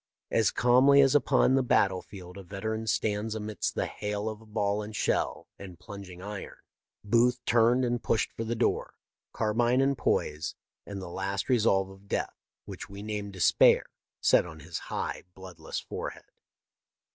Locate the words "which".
12.65-12.89